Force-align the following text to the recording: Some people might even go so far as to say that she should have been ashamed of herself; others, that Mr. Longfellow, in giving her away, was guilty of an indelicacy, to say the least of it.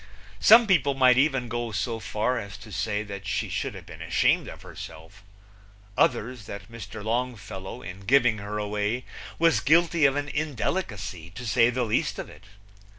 Some 0.39 0.65
people 0.65 0.95
might 0.95 1.19
even 1.19 1.47
go 1.47 1.71
so 1.71 1.99
far 1.99 2.39
as 2.39 2.57
to 2.57 2.71
say 2.71 3.03
that 3.03 3.27
she 3.27 3.49
should 3.49 3.75
have 3.75 3.85
been 3.85 4.01
ashamed 4.01 4.47
of 4.47 4.63
herself; 4.63 5.21
others, 5.95 6.45
that 6.47 6.71
Mr. 6.71 7.03
Longfellow, 7.03 7.83
in 7.83 7.99
giving 7.99 8.39
her 8.39 8.57
away, 8.57 9.05
was 9.37 9.59
guilty 9.59 10.05
of 10.05 10.15
an 10.15 10.27
indelicacy, 10.29 11.29
to 11.35 11.45
say 11.45 11.69
the 11.69 11.83
least 11.85 12.17
of 12.17 12.29
it. 12.31 12.45